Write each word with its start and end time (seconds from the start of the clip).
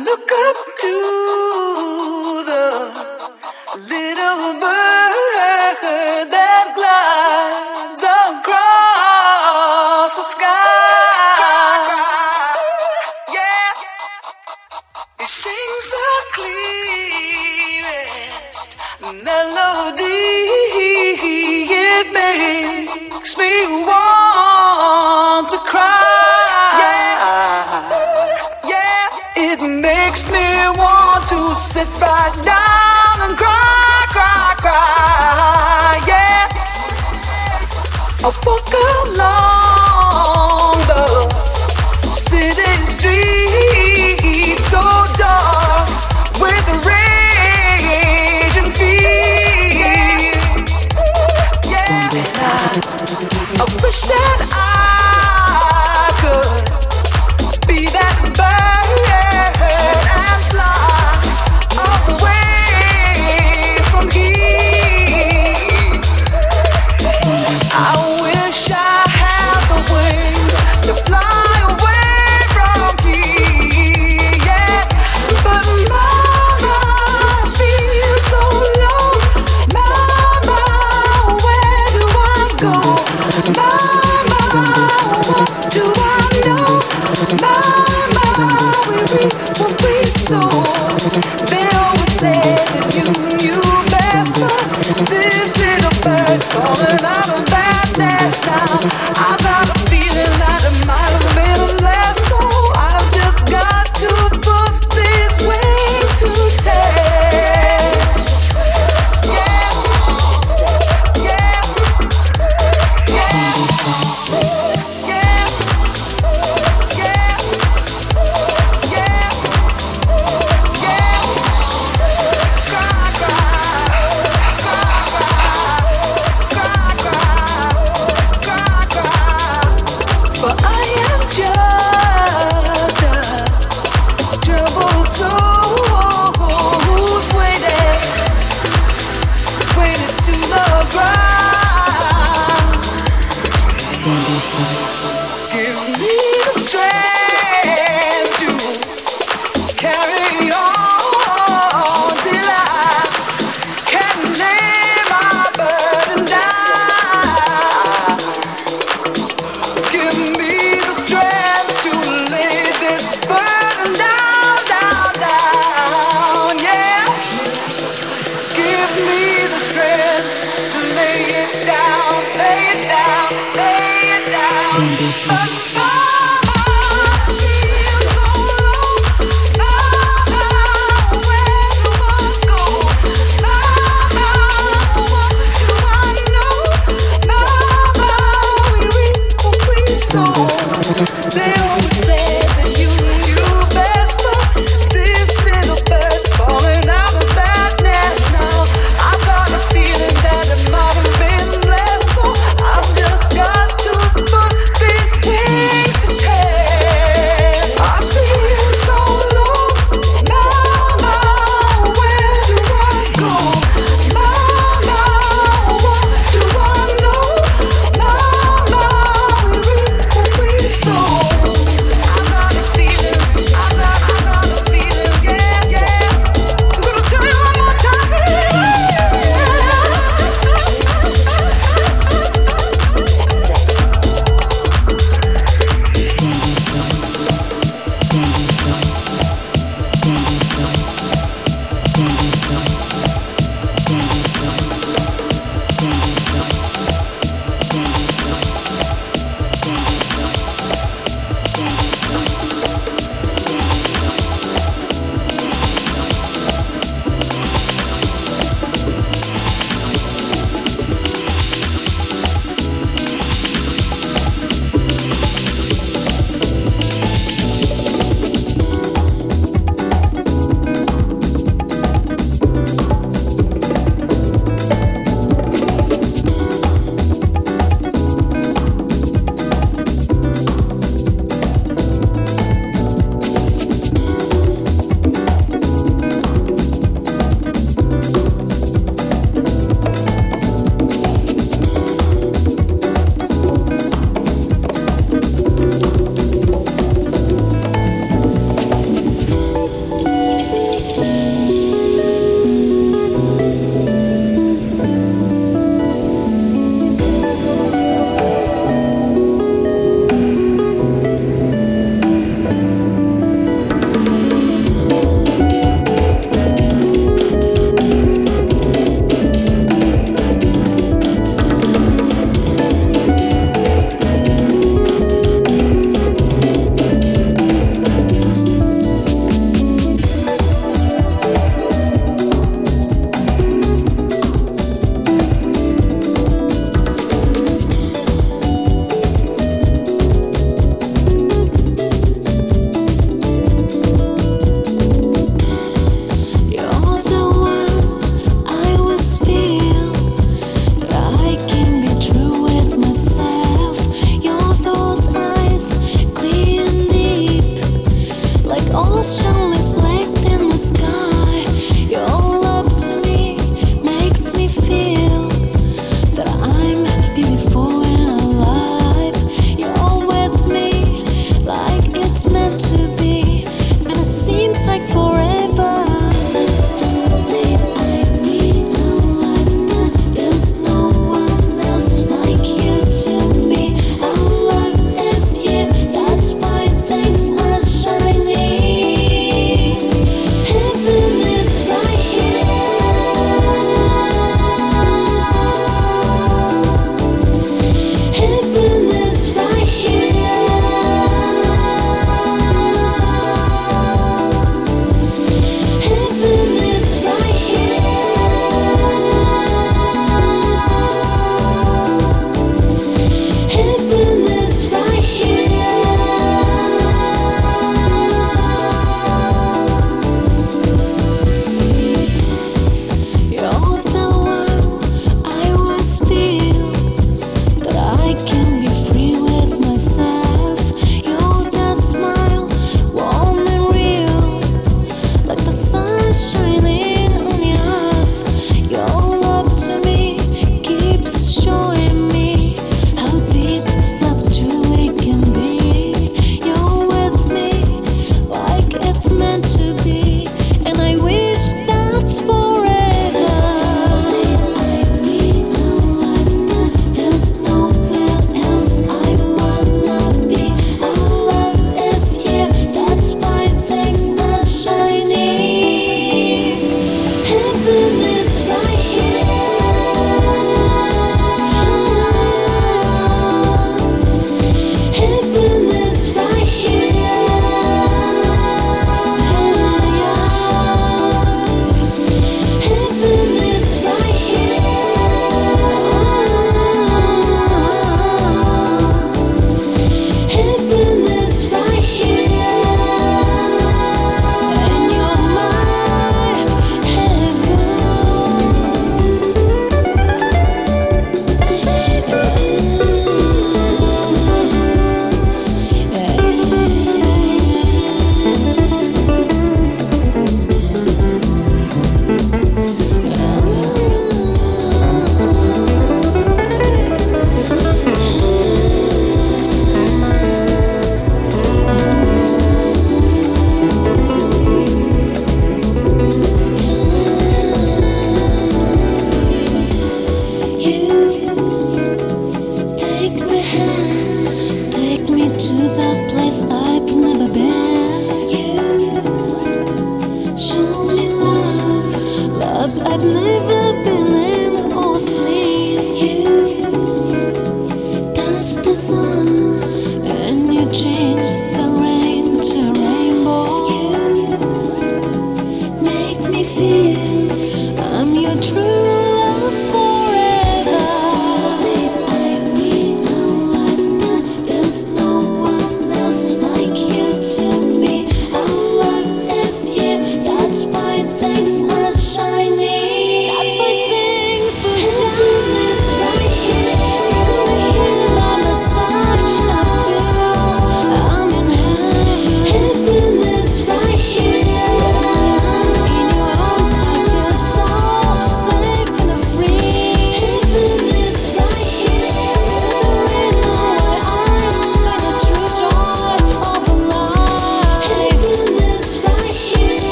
soul. 0.00 1.51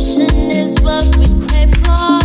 Passion 0.00 0.50
is 0.50 0.74
what 0.80 1.14
we 1.18 1.26
crave 1.46 1.70
for. 1.84 2.19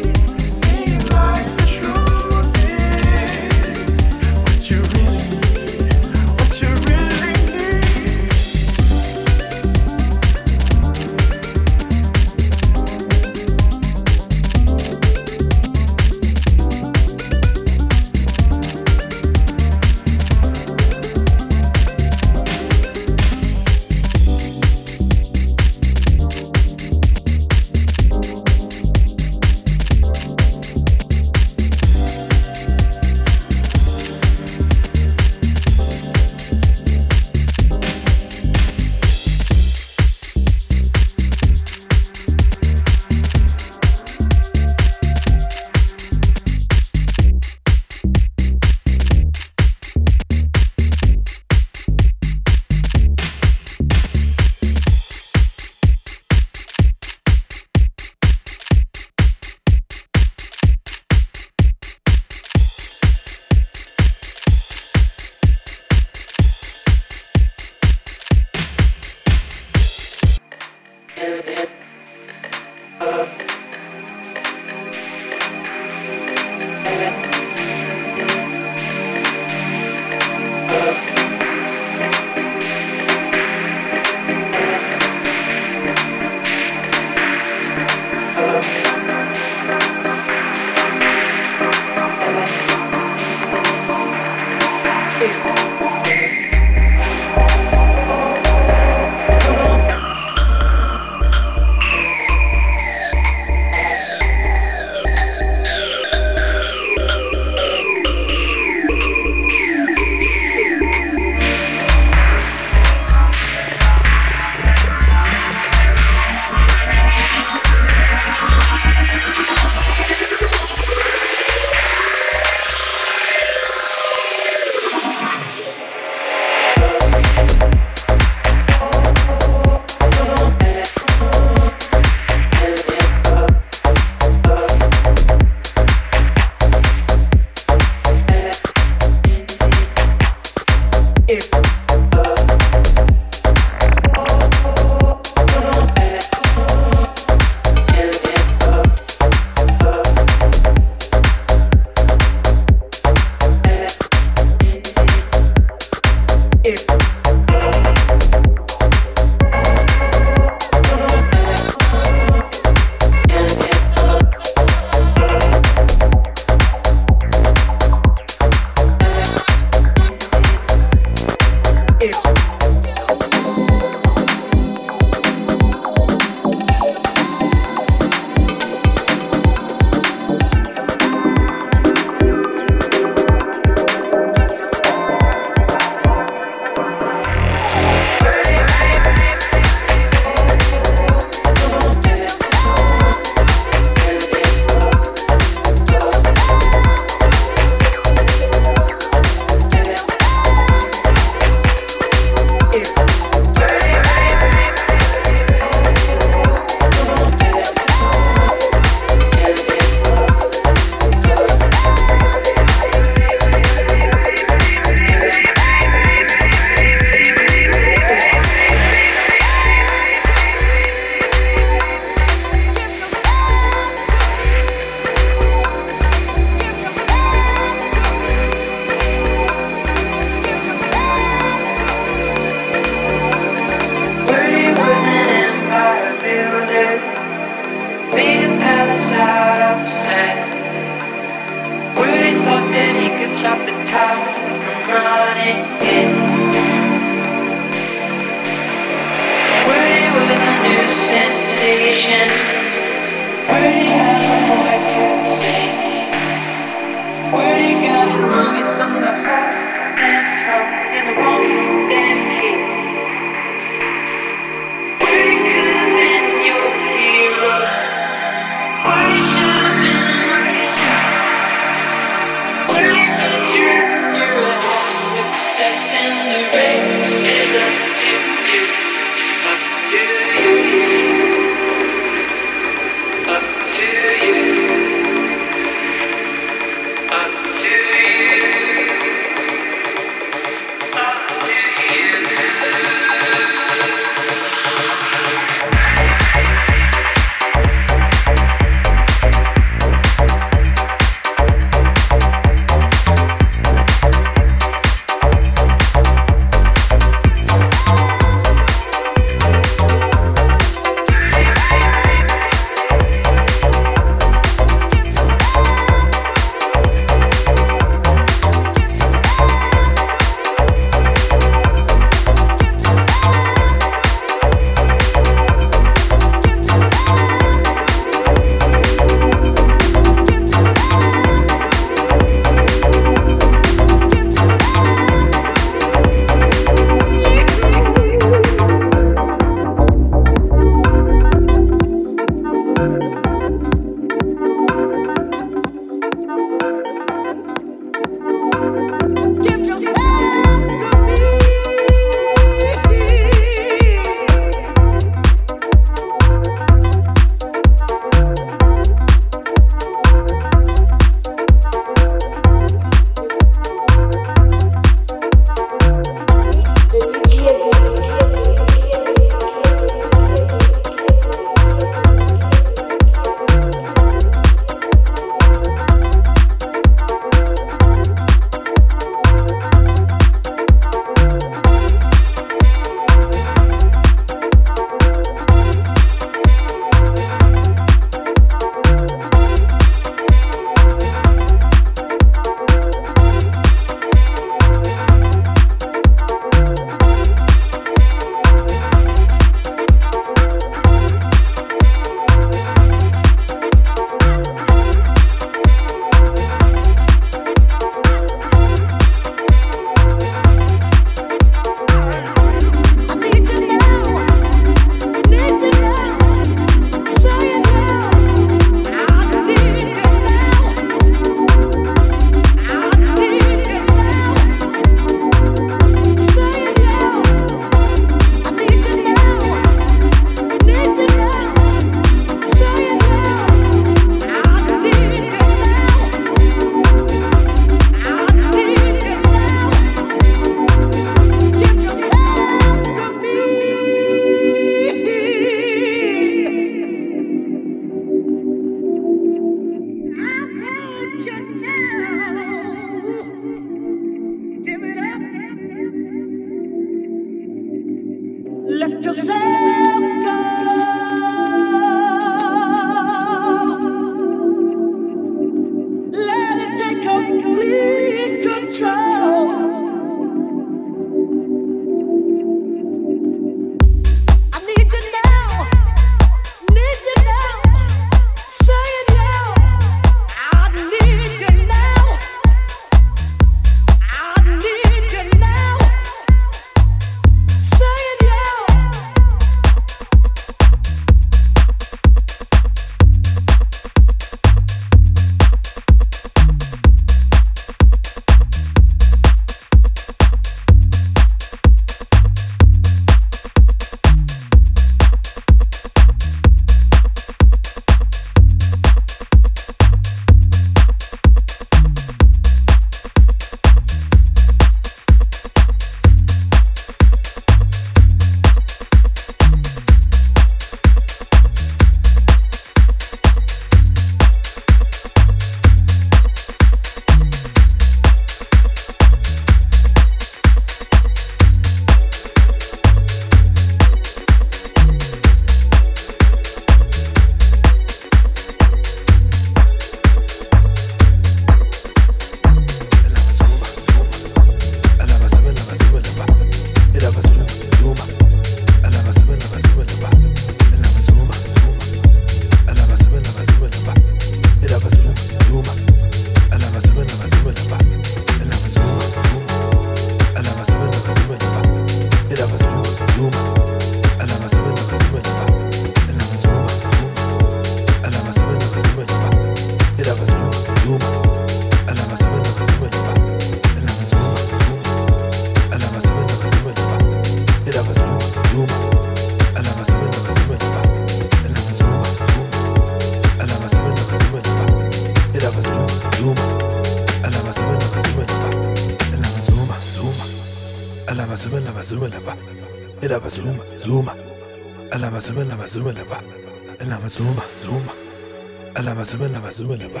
Zuma 599.06 599.28
laba 599.28 599.50
zuma 599.52 599.76
lapa. 599.76 600.00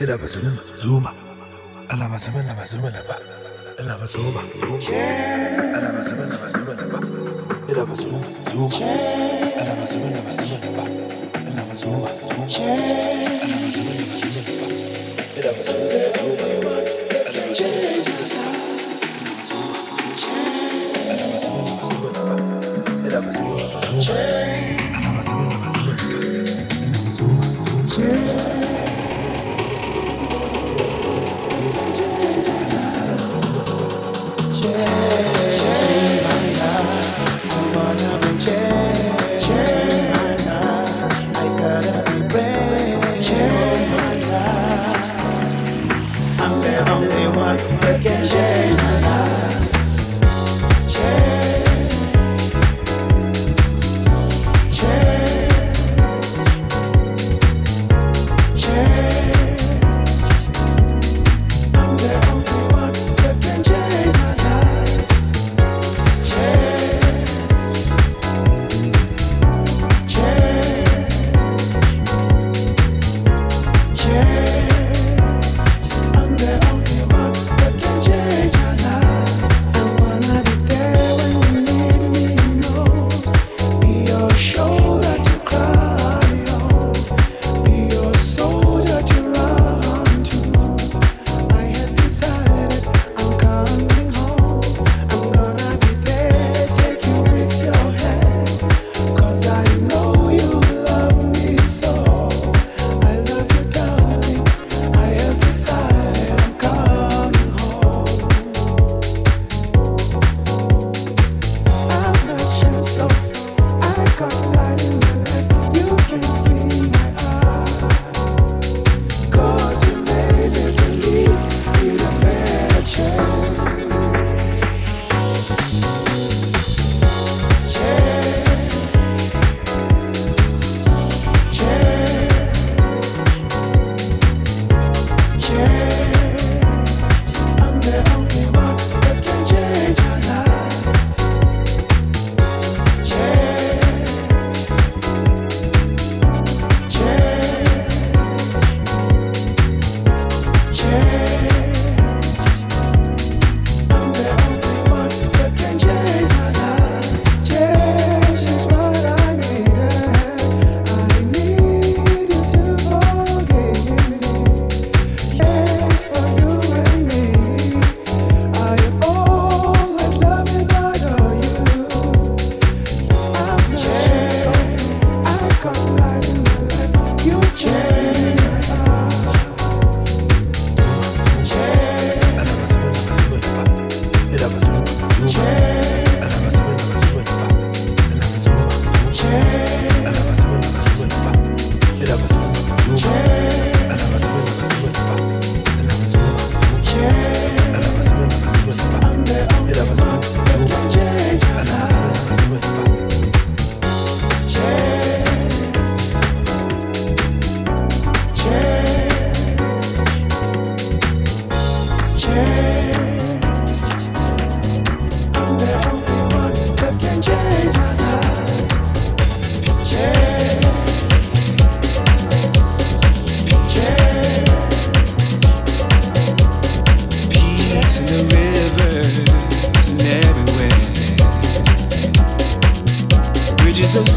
Ilaba 0.00 0.24
eh, 0.24 0.28
zuma, 0.28 0.50
eh, 0.52 0.60
eh, 0.70 0.76
zuma. 0.76 1.10
Alaba 1.88 2.18
zuma 2.18 2.42
laba 2.42 2.64
zuma 2.66 2.90
lapa. 2.90 3.16
Ilaba 3.80 4.06
zuma, 4.06 4.40
zuma. 4.60 4.76
Alaba 5.76 6.00
zuma 6.08 6.24
laba 6.30 6.48
zuma 6.54 6.72
lapa. 6.80 6.98
Ilaba 7.70 7.94
zuma, 7.96 8.20
zuma. 8.52 8.88
Alaba 9.60 9.86
zuma 9.90 10.08
laba 10.14 10.32
zuma 10.38 10.56
lapa. 10.64 10.84
Ilaba 11.48 11.74
zuma, 11.80 12.08
zuma. 12.28 12.44
Alaba 13.44 13.68
zuma 13.74 13.92
laba 13.98 14.16
zuma 14.20 14.40
lapa. 14.46 14.66
Ilaba 15.38 15.62
zuma, 15.68 15.84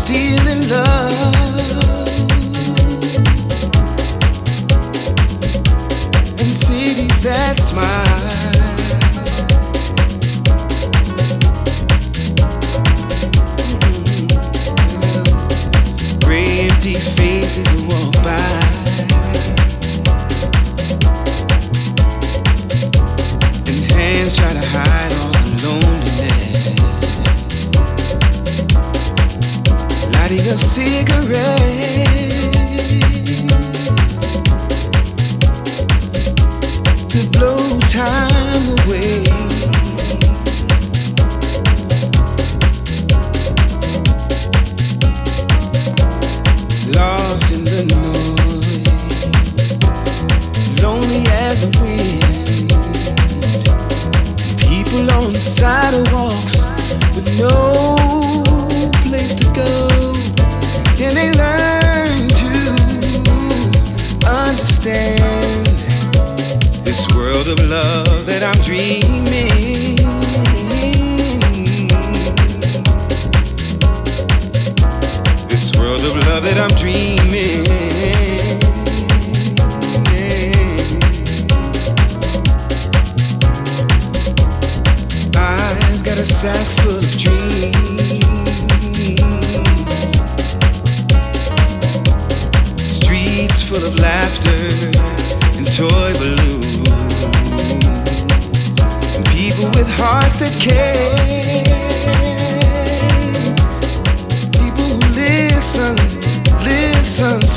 People 0.09 0.47
on 0.47 0.63
sidewalks 0.63 1.08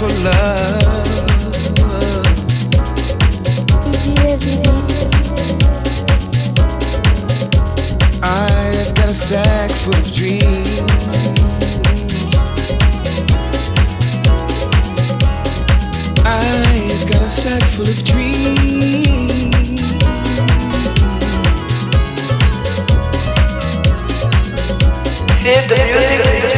for 0.02 0.14
love. 0.24 0.82
I've 8.20 8.94
got 8.96 9.08
a 9.08 9.14
sack 9.14 9.70
full 9.70 9.94
of 9.94 10.12
dreams. 10.12 10.80
I've 16.24 17.08
got 17.08 17.22
a 17.22 17.30
sack 17.30 17.62
full 17.74 17.88
of 17.88 18.04
dreams. 18.04 18.32
The 25.42 25.76
music. 25.86 26.51